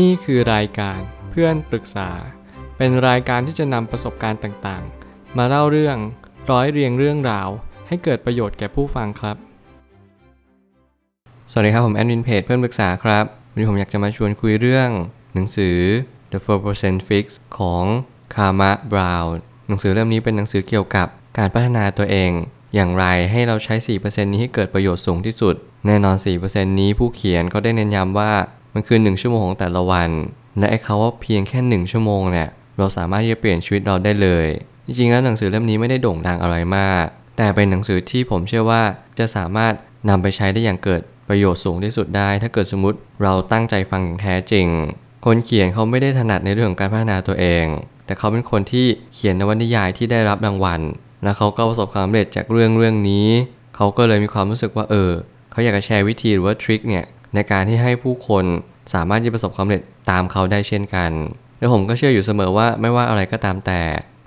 [0.00, 2.10] นี่คือรายการเพื่อนปรึกษา
[2.76, 5.96] เป็นรายการที่จะนำประสบการณ์ต่างๆ มาเล่าเรื่อง
[6.50, 7.48] ร้อยเรียงเรื่องราว
[7.88, 9.36] ให้เกิดประโยชน์แก่ผู้ฟังครับ
[11.50, 14.88] สวัสดีครับผมแอดมินเพจเพื่อนปรึกษาครับวันนี้ผมอยากจะมาชวนคุยเรื่อง
[15.34, 15.78] หนังสือ
[16.32, 16.38] The
[16.74, 17.24] 4% Fix
[17.58, 17.84] ของ
[18.34, 19.32] คาร์มาบราวน์
[19.68, 21.06] หนังสือเล่มนี้เป็นหนังสือเกี่ยวกับ
[21.38, 22.30] การพัฒนาตัวเอง
[22.74, 25.54] อย่างไรให้เราใช้ 4%นี้ให้เกิดประโยชน์สูงที่สุด
[25.86, 28.32] แน่นอน 4%นี้ผู้เขียนก็ได้เน้นย้ำว่า
[28.74, 30.10] มันคือ 1 ชั่วโมงของแต่ละวัน
[30.58, 34.46] และไอ้เขาว่าเพียงแค่ 1 ชั่วโมงเนี่ยเราสามารถที่จะเปลี่ยนชีวิตเราได้เลย
[34.86, 37.04] จริงๆแล้วหนังสือเล่มนี้ไม่ได้โด่งดังอะไรมาก
[37.36, 38.82] แต่เป็นหนังสือที่ผมเชื่อว่า
[39.18, 39.72] จะสามารถ
[40.08, 44.66] นำไปใช้ได้อย่างเกิดประโยชน์สูงที่สุดได้ ถ้าเกิดสมมติเราตั้งใจฟังอย่างแท้จริง
[45.24, 47.66] คนเขียนเขาไม่ได้ถนัดในเรื่องของการพัฒนาตัวเอง
[48.06, 50.80] แต่เขาเป็นคนที่เขียนนวนิยายที่ได้รับรางวัล
[51.22, 53.28] และเขาก็ประสบความสำเร็จจากเรื่องเรื่องนี้
[53.76, 55.10] เขาก็เลยมีความรู้สึกว่าเออ
[55.50, 57.04] เขาอยากจะแชร์วิธีหรือว่าทริคเนี่ย
[57.34, 58.44] ในการที่ให้ผู้คน
[58.94, 61.10] สามารถที่ประสบความสำเร็จตามเขาได้เช่นกัน
[61.58, 63.80] และผมก็เชื่ออยู่เสมอว่าไม่ว่าอะไรก็ตามแต่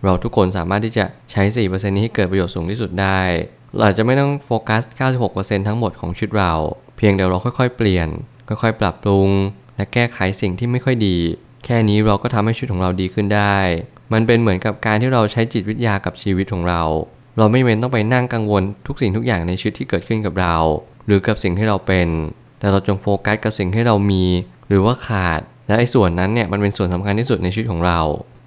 [0.03, 3.22] เราทุกคนสามารถที่จะใช้ 4%นี้ให้เกิดประโยชน์สูงที่สุดได้
[3.80, 4.81] เราจะไม่ต้องโฟกัส
[5.26, 6.53] 96%ทั้งหมดของชีวิตเรา
[6.98, 8.08] เพียงเดี๋ยวเราค่อยๆ เปลี่ยน
[8.48, 9.30] ค่อยๆ ปรับปรุง
[9.76, 11.17] และแก้ไขสิ่งที่ไม่ค่อยดี
[11.66, 13.58] แค่นี้เราก็ทำให้ชีวิตของเราดีขึ้นได้
[14.14, 16.83] มันเป็นเหมือนกับการที่เราใช้จิตวิทยากับชีวิตของเรา
[17.38, 20.56] เราไม่เว้นต้องไปนั่งกังวลทุกสิ่งทุกอย่างในชีวิตที่เกิดขึ้นกับเรา
[21.06, 22.08] หรือกับสิ่งที่เราเป็น
[22.66, 24.23] แต่เราจงโฟกัสกับสิ่งที่เรามี
[24.67, 27.99] หรือว่าขาด และไอ้ส่วนนั้นเนี่ยมันเป็นส่วนสำคัญที่สุดในชีวิตของเรา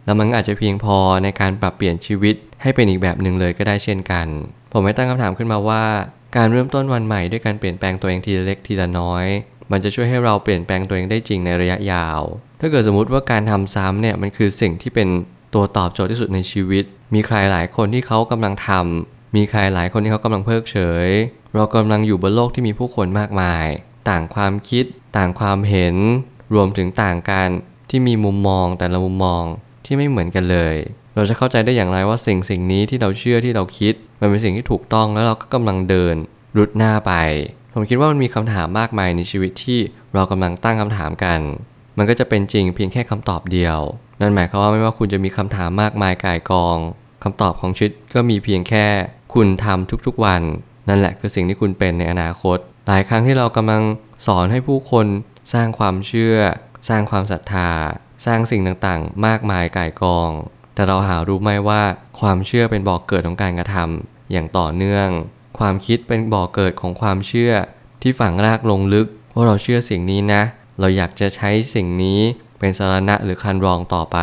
[0.05, 4.27] แล้วมันอาจจะเพียงพอในการปรับเปลี่ยนชีวิตให้เป็นอีกแบบหนึ่งเลยก็ได้เช่นกัน
[4.72, 5.84] ผมไม่ตั้งคำถามขึ้นมาว่า
[6.36, 9.24] การเริ่มต้นวันใหม่ด้วยการเปลี่ยนแปลงตัวเองทีละเล็กทีละน้อย
[9.70, 12.20] มันจะช่วยให้เราเปลี่ยนแปลงตัวเองได้จริงในระยะยาว
[12.61, 15.08] ถ้าเกิดสมมติว่าการทำซ้ำเนี่ยมันคือสิ่งที่เป็น
[15.55, 21.08] ตัวตอบโจทย์ที่สุดในชีวิต มีใครหลายคนที่เขากำลังทำมีใครหลายคนที่เขากำลังเพิกเฉย
[21.55, 23.66] เรากำลังอยู่บนโลกที่มีผู้คนมากมาย
[24.11, 24.84] ต่างความคิด
[25.17, 25.97] ต่างความเห็น
[26.55, 27.48] รวมถึงต่างการ
[27.91, 29.42] ที่มีมุมมองแต่ละมุมมอง
[29.84, 30.77] ที่ไม่เหมือนกันเลย
[31.14, 36.17] เราจะเข้าใจได้อย่างไรว่าสิ่งสิ่งนี้ที่เราเชื่อที่เราคิด มันเป็นสิ่งที่ถูกต้องแล้วเราก็กำลังเดิน
[36.57, 37.13] รุดหน้าไป
[37.74, 39.79] ผมคิดว่ามันมีคำถามมากมายในชีวิตที่
[40.14, 41.40] เรากำลังตั้งคำถามกัน
[41.98, 43.79] มันก็จะเป็นจริงเพียงแค่คำตอบเดียว
[44.20, 46.79] นั่นหมายความว่าไม่ว่าคุณจะมีคำถามมากมายก่ายกอง
[47.25, 48.86] คำตอบของชีวิตก็มีเพียงแค่
[49.35, 50.42] คุณทำทุกๆวัน
[50.89, 52.58] นั่นแหละคือสิ่งที่คุณเป็นในอนาคต
[52.91, 53.83] หลายครั้งที่เรากำลัง
[54.27, 55.07] สอนให้ผู้คน
[55.53, 56.37] สร้างความเชื่อ
[56.89, 57.71] สร้างความศรัทธา
[58.27, 60.31] สร้างสิ่งต่างๆ มากมายก่ายกอง
[60.75, 61.83] แต่เราหารู้ไหมว่า
[62.21, 65.09] ความเชื่อเป็นบ่อกเกิดของการกระทำอย่างต่อเนื่อง
[65.59, 67.53] ความคิดเป็นบ่อกเกิดของความเชื่อ
[68.03, 70.43] ที่ฝังรากลงลึกว่าเราเชื่อสิ่งนี้นะ
[70.81, 72.20] เราอยากจะใช้สิ่งนี้
[72.59, 74.19] เป็นสาระหรือคันรองต่อไป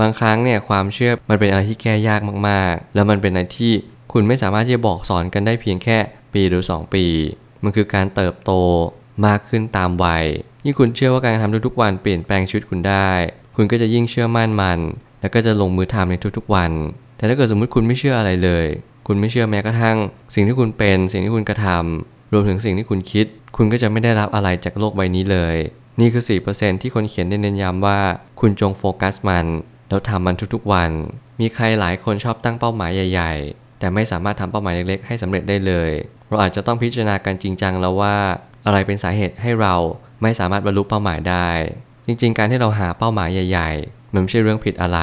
[0.00, 3.72] บางครั้งเนี่ยความเชื่อมันเป็นอะไรที่แก้ยากมากๆ แล้วมันเป็นอะไรที่
[4.12, 5.98] คุณไม่สามารถที่จะบอกสอนกันได้เพียงแค่
[6.34, 7.06] ปีหรือ 2 ปี
[7.62, 8.52] มันคือการเติบโต
[9.26, 10.24] มากขึ้นตามวัย
[10.64, 13.10] ยิ่งคุณเชื่อว่าการทำทุกๆวันเปลี่ยนแปลงชีวิตคุณได้
[13.56, 14.78] คุณก็จะยิ่งเชื่อมั่นมัน
[15.20, 16.72] แล้วก็จะลงมือทำในทุกๆวัน
[17.16, 18.66] แต่ถ้าเกิดสมมุติคุณไม่เชื่ออะไรเลย
[19.06, 19.96] คุณไม่เชื่อแม้กระทั่ง
[20.34, 23.26] สิ่งที่คุณเป็น สิ่งที่คุณกระทำรวมถึงสิ่งที่คุณคิด
[23.56, 25.56] คุณก็จะไม่ได้รับอะไรจากโลกใบนี้เลย
[26.00, 26.22] นี่คือ
[26.52, 27.98] 4%ที่คนเขียนได้เน้นย้ำว่า
[28.40, 29.46] คุณจงโฟกัสมัน
[29.88, 30.90] แล้วทำมันทุกๆวัน
[31.40, 35.90] มีใครหลายคนชอบตั้งเป้าหมายใหญ่ๆ แต่ไม่สามารถทำเป้าหมายเล็กๆให้สำเร็จได้เลย
[36.28, 38.16] เราอาจจะต้องพิจารณากันจริงจังแล้วว่า
[38.66, 39.74] อะไรเป็นสาเหตุให้เรา
[40.22, 41.48] ไม่สามารถบรรลุเป้าหมายได้
[42.06, 45.00] จริง ๆ การที่เราหาเป้าหมายใหญ่ๆ มันไม่ใช่เรื่องผิดอะไร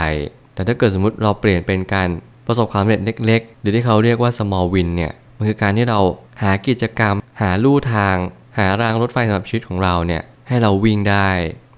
[0.54, 2.08] แต่ถ้าเกิดสมมติเราเปลี่ยนเป็นการ
[2.48, 6.00] ประสบความสำเร็จเล็ก ๆ หรือที่เขาเรียกว่า small win เนี่ยมันคือการที่เรา
[6.42, 8.16] หากิจกรรม หาลู่ทาง
[8.58, 11.30] หารางรถไฟสำหรับชีวิตของเราเนี่ยให้เราวิ่งได้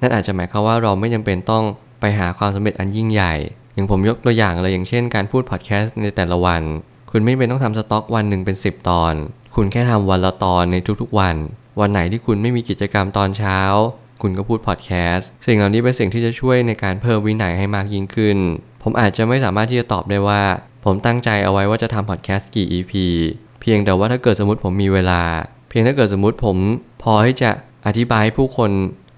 [0.02, 1.64] นั่นอาจจะหมายความว่าเราไม่จำเป็นต้อง
[2.00, 3.34] ไปหาความสำเร็จอันยิ่งใหญ่
[3.80, 6.64] อย่างผมยกตัวอย่างเลยอย่างเช่นการพูดพอดแคสต์ในแต่ละวัน
[7.12, 9.14] คุณไม่เป็นต้องทำสต็อกวันหนึ่งเป็น 10 ตอน
[9.56, 11.36] คุณแค่ทำวันละตอนในทุกๆวัน
[11.80, 13.60] วันไหนที่คุณไม่มีกิจกรรมตอนเช้า
[14.22, 18.38] คุณก็พูดพอดแคสต์สิ่งเหล่านี้เป็นสิ่งที่จะช่วยในการเพิ่มวินัยให้มากยิ่งขึ้น
[18.84, 20.42] ผมอาจจะไม่สามารถที่จะตอบได้ว่า
[20.86, 22.94] ผมตั้งใจเอาไว้ว่าจะทำพอดแคสต์กี่ EP
[23.62, 25.22] เพียงแต่ว่าถ้าเกิดสมมติผมมีเวลา
[25.70, 26.58] เพียงถ้าเกิดสมมติผม
[27.04, 27.52] พอที่จะ
[27.88, 28.72] อธิบายให้ผู้คน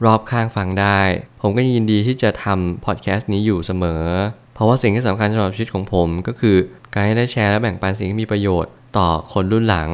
[0.06, 1.00] รอบข้างฟังได้
[1.42, 4.04] ผมก็ยินดีที่จะทำพอดแคสต์นี้อยู่เสมอ
[4.62, 6.58] ราะว่าสิ่งที่สำคัญสำหรับชีวิตของผม ก็คือ
[6.94, 9.90] การให้ได้แชร์และแบ่งปันสิ่งที่มีประโยชน์ต่อคนรุ่นหลัง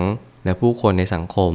[0.46, 1.54] และผู้คนในสังคม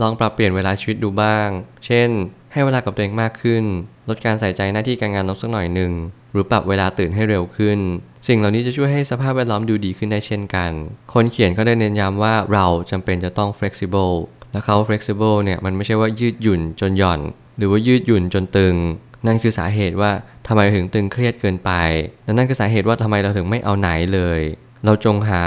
[0.00, 1.48] ลองปรับเปลี่ยนเวลาชีวิตดูบ้าง
[1.86, 2.08] เช่น
[2.52, 3.64] ให้เวลากับตัวเองมากขึ้น
[4.08, 5.92] ลดการใส่ใจหน้าที่การงานลงสักหน่อยหนึ่ง
[6.32, 7.78] หรือปรับเวลาตื่นให้เร็วขึ้น
[8.28, 10.70] สิ่งเหล่านี้จะช่วยให้สภาพแวดล้อมดูดีขึ้นได้เช่นกัน
[11.14, 14.14] คนเขียนก็ได้เน้นย้ำว่าเราจำเป็นจะต้อง flexible
[14.52, 17.20] และเขา flexible เนี่ยมันไม่ใช่ว่ายืดหยุ่นจนหย่อน
[17.58, 18.74] หรือว่ายืดหยุ่นจนตึง
[19.26, 20.10] นั่นคือสาเหตุว่า
[20.46, 21.70] ทำไมถึงตึงเครียดเกินไป
[22.24, 24.40] และนั่นคือสาเหตุว่าทำไมเราถึงไม่เอาไหนเลย
[24.84, 25.42] เราจงหา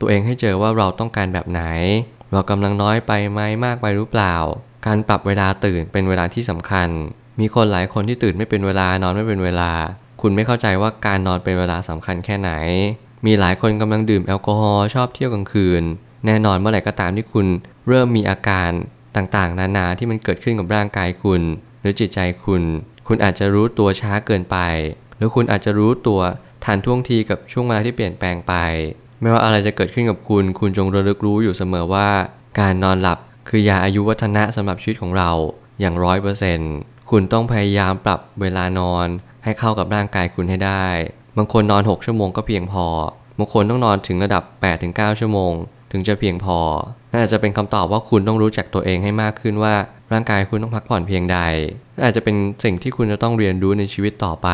[0.00, 1.62] ตัวเองให้เจอว่าเราต้องการแบบไหน
[2.32, 4.36] เรากำลังน้อยไปไหมมากไปหรือเปล่า
[4.86, 6.88] การปรับเวลาตื่นเป็นเวลาที่สำคัญ
[7.40, 9.70] มีคนหลายคนที่ตื่นไม่เป็นเวลานอนไม่เป็นเวลา
[10.20, 12.50] คุณไม่เข้าใจว่าการนอนเป็นเวลาสำคัญแค่ไหน
[13.26, 15.82] มีหลายคนกำลังดื่มแอลกอฮอล์ชอบเที่ยวกลางคืน
[16.26, 17.46] แน่นอนเมื่อไหร่ก็ตามที่คุณ
[17.88, 18.70] เริ่มมีอาการ
[19.16, 21.42] ต่างๆ นานาที่มันเกิดขึ้นกับร่างกายคุณ
[21.80, 22.62] หรือจิตใจคุณ
[23.06, 24.56] คุณอาจจะรู้ตัวช้าเกินไป
[25.16, 26.20] หรือคุณอาจจะรู้ตัว
[26.64, 28.54] ทันท่วงทีกับช่วงเวลาที่เปลี่ยนแปลงไป
[29.20, 32.08] ไม่ว่าอะไรจะเกิดขึ้นกับคุณ คุณจงระลึกรู้อยู่เสมอว่า
[32.60, 33.18] การนอนหลับ
[33.48, 35.30] คือยาอายุวัฒนะสำหรับชีวิตของเรา
[35.80, 36.72] อย่างร้อยเปอร์เซ็นต์
[37.10, 39.06] คุณต้องพยายามปรับเวลานอน
[39.44, 40.86] ให้เข้ากับร่างกายคุณให้ได้
[41.36, 42.86] บางคนนอน 6 ชั่วโมงก็เพียงพอ
[43.38, 44.42] บางคนต้องนอนถึงระดับ
[44.82, 45.52] 8-9 ชั่วโมง
[45.92, 46.58] ถึงจะเพียงพอ
[47.12, 49.74] น่าจจะเป็นคำตอบว่าคุณต้องรู้จักตัวเองให้มากขึ้นว่า
[50.12, 51.38] ร่างกายคุณต้องพักผ่อนเพียงใด
[52.04, 54.48] อาจจะเป็นสิ่งที่คุณจะต้องเรียนรู้ในชีวิตต่อไป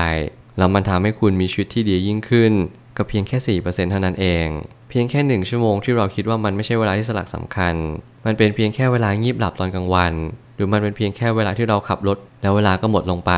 [0.58, 2.52] แล้วมันทำให้คุณมีชีวิตที่ดียิ่งขึ้น
[2.96, 4.46] ก็เพียงแค่ 4%เท่านั้นเอง
[4.90, 7.74] เพียงแค่หนึ่งชั่วโมงที่เราคิดว่ามันไม่ใช่เวลาที่สลักสำคัญ
[8.26, 10.12] มันเป็นเพียงแค่เวลางีบหลับตอนกลางวัน
[10.54, 13.32] หรือมันเป็นเพียงแค่เวลาที่เราขับรถ แล้วเวลาก็หมดลงไป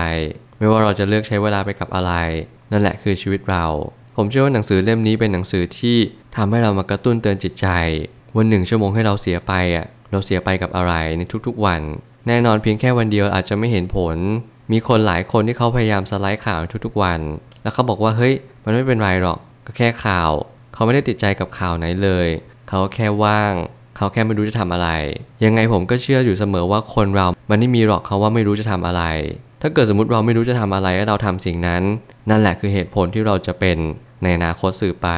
[0.59, 2.13] ไม่ว่าเราจะเลือกใช้เวลาไปกับอะไร
[2.73, 3.65] นั่นแหละคือชีวิตเรา
[4.17, 5.97] ผมเชื่อว่าหนังสือเล่มนี้เป็นหนังสือที่
[6.37, 7.67] ทำให้เรามากระตุ้นเตือนจิตใจ
[8.37, 11.81] วันหนึ่งชั่วโมงให้เราเสียไปอะ เราเสียไปกับอะไรในทุกๆวัน
[12.29, 14.17] แน่นอนเพียงแค่วันเดียวอาจจะไม่เห็นผล
[14.73, 17.21] มีคนหลายคนที่เขาพยายามสไลด์ข่าวทุกๆวัน
[17.63, 20.31] แล้วเขาบอกว่าเฮ้ย มันไม่เป็นไรหรอก ก็แค่ข่าว
[20.75, 22.29] เขาไม่ได้ติดใจกับข่าวไหนเลย
[22.69, 23.53] เขาแค่ว่าง
[23.97, 24.89] เขาแค่ไม่รู้จะทำอะไร
[25.45, 29.03] ยังไงผมก็เชื่ออยู่เสมอว่าคนเรา มันไม่มีหรอกเขาว่าไม่รู้จะทำอะไร
[29.63, 31.83] ถ้าเกิดสมมติเราไม่รู้จะทำอะไรแล้วเราทำสิ่งนั้น
[32.31, 33.79] นั่นแหละคือเหตุผลที่เราจะเป็น
[34.23, 35.09] ในอนาคตสื่อไป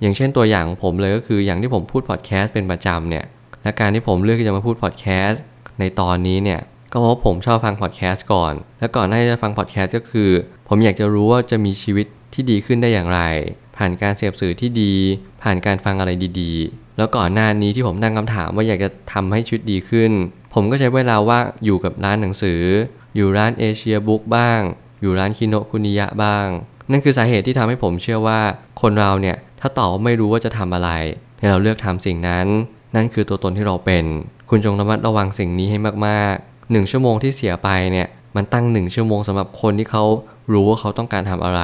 [0.00, 3.24] อย่างเช่นตัวอย่างของผมเลยก็คืออย่างที่ผมพูดพอดแคสต์เป็นประจำเนี่ย
[3.62, 5.42] และการที่ผมเลือกที่จะมาพูดพอดแคสต์
[5.80, 6.60] ในตอนนี้เนี่ย
[6.92, 10.30] ก็เพราะผมชอบฟังพอดแคสต์ก่อน และก่อนหน้าที่จะฟังพอดแคสต์ก็คือ
[10.68, 13.20] ผมอยากจะรู้ว่าจะมีชีวิตที่ดีขึ้นได้อย่างไร
[13.76, 14.94] ผ่านการเสพสื่อที่ดี
[15.42, 16.10] ผ่านการฟังอะไร
[16.40, 20.12] ดีๆ แล้วก่อนหน้านี้ที่ผมตั้งคำถามว่าอยากจะทำให้ชีวิตดีขึ้น
[20.54, 22.62] ผมก็ใช้เวลาว่างอยู่กับร้านหนังสือ
[23.16, 24.60] อยู่ร้านเอเชียบุ๊กบ้าง
[25.02, 26.46] อยู่ร้านคิโนคุนิยะบ้าง
[26.90, 28.40] นั่นคือสาเหตุที่ทำให้ผมเชื่อว่า
[28.80, 30.90] คนเราเนี่ยถ้าตอบว่าไม่รู้ว่าจะทำอะไร
[31.38, 32.46] ให้เราเลือกทำสิ่งนั้น
[32.94, 34.04] นั่นคือตัวตนที่เราเป็น
[34.50, 40.04] คุณจงระมัดระวังสิ่งนี้ให้มากๆหนึ่งชั่วโมงที่เสียไปเนี่ยมันตั้งหนึ่งชั่วโมงสำหรับคนที่เขา
[40.52, 41.62] รู้ว่าเขาต้องการทำอะไร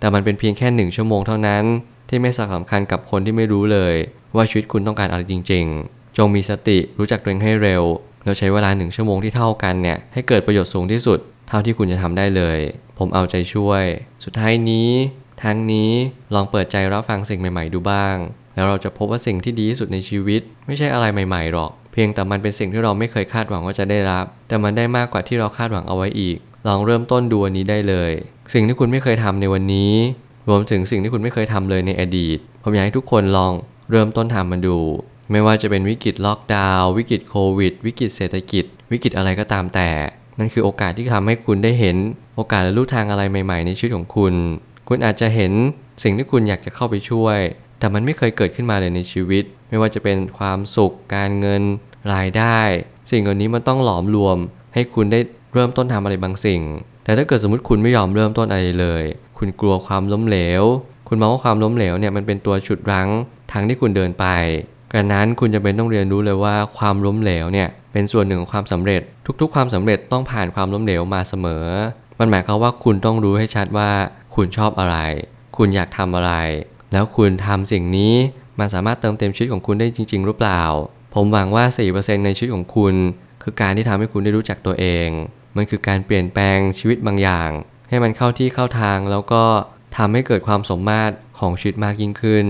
[0.00, 1.64] แต่มันเป็นเพียงแค่หนึ่งชั่วโมงเท่านั้น
[2.08, 3.94] ที่ไม่สำคัญกับคนที่ไม่รู้เลย
[4.36, 7.82] ว่าชีวิตคุณต้องการอะไรจริง ๆ จงมีสติรู้จักตัวเองให้เร็ว
[8.24, 11.18] แล้วใช้เวลาหนึ่งชั่วโมงที่เท่ากันเนี่ยให้เกิดประโยชน์สูงที่สุด
[11.48, 12.58] เท่าที่คุณจะทำได้เลย
[12.98, 13.84] ผมเอาใจช่วย
[14.24, 14.90] สุดท้ายนี้
[15.42, 15.90] ทั้งนี้
[16.34, 18.16] ลองเปิดใจรับฟังสิ่งใหม่ ๆ ดูบ้าง
[18.54, 26.36] แล้วเราจะพบว่าสิ่งที่ดีที่สุดในชีวิต ไม่ใช่อะไรใหม่ๆหรอก เพียงแต่มันเป็นสิ่งที่เราไม่เคยคาดหวังว่าจะได้รับ แต่มันได้มากกว่าที่เราคาดหวังเอาไว้อีก
[26.66, 28.12] ลองเริ่มต้นดูวันนี้ได้เลย
[28.54, 29.94] สิ่งที่คุณไม่เคยทำในวันนี้
[30.48, 33.52] รวมถึงสิ่งที่คุณไม่เคยทำเลยในอดีต ผมอยากให้ทุกคนลอง
[33.90, 34.78] เริ่มต้นทำมันดู
[35.30, 39.90] ไม่ว่าจะเป็นวิกฤตล็อกดาวน์วิกฤตโควิด วิกฤตเศรษฐกิจ วิกฤตอะไรก็ตามแต่
[40.38, 41.96] นั่นคือโอกาสที่ทำให้คุณได้เห็น
[42.36, 44.34] โอกาสและลู่ทางอะไรใหม่ ๆ ในชีวิตของคุณ
[44.88, 45.52] คุณอาจจะเห็น
[46.02, 47.38] สิ่งที่คุณอยากจะเข้าไปช่วย
[47.80, 51.62] แต่มันไม่เคยเกิดขึ้นมาเลยในชีวิต ไม่ว่าจะเป็นความสุข การเงิน
[52.14, 52.58] รายได้
[53.10, 54.38] สิ่งเหล่านี้มันต้องหลอมรวม
[54.74, 55.20] ให้คุณได้
[55.54, 56.62] เริ่มต้นทำอะไรบางสิ่ง
[57.04, 59.04] แต่ถ้าเกิดสมมติคุณไม่ยอมเริ่มต้นอะไรเลย
[59.38, 60.62] คุณกลัวความล้มเหลว
[61.08, 63.08] คุณมองว่าความล้มเหลวเนี่ยมันเป็นตัวฉุดรั้ง
[63.52, 64.26] ทางที่คุณเดินไป
[64.92, 69.02] กระนั้นคุณจะเป็นต้องเรียนรู้เลยว่าความล้มเหลวเนี่ยเป็นส่วนหนึ่งของความสำเร็จ
[69.40, 71.66] ทุกๆ ความสำเร็จต้องผ่านความล้มเหลวมาเสมอ
[72.18, 73.90] มันหมายความว่าคุณต้องรู้ให้ชัดว่า
[74.34, 74.96] คุณชอบอะไร
[75.56, 76.32] คุณอยากทำอะไร
[76.92, 78.14] แล้วคุณทำสิ่งนี้
[78.58, 80.62] มันสามารถเติมเต็มชีวิตของคุณได้จริง ๆ หรือเปล่า
[81.14, 81.64] ผมหวังว่า
[81.96, 82.94] 4%ในชีวิตของคุณ
[83.42, 85.08] คือการที่ทำให้คุณได้รู้จักตัวเอง
[85.56, 87.50] มันคือการเปลี่ยนแปลงชีวิตบางอย่าง
[87.88, 89.42] ให้มันเข้าที่เข้าทางแล้วก็
[89.96, 92.46] ทำให้เกิดความสมมาตรของชีวิตมากยิ่งขึ้น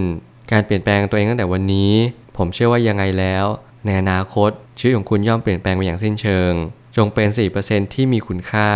[0.53, 1.93] การเปลี่ยนแปลงตัวเองตั้งแต่วันนี้
[2.37, 3.45] ผมเชื่อว่ายังไงแล้ว
[3.85, 6.53] ในอนาคตชีวิตของคุณย่อมเปลี่ยนแปลงไปอย่างสิ้นเชิง
[6.97, 7.29] จงเป็น
[7.63, 8.71] 4%ที่มีคุณค่า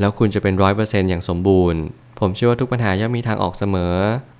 [0.00, 1.80] แล้วคุณจะเป็น 100%อย่างสมบูรณ์
[2.20, 3.94] ผมเชื่อว่าทุกปัญหาย่อมมีทางออกเสมอ